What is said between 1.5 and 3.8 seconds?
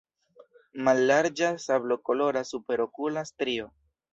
sablokolora superokula strio.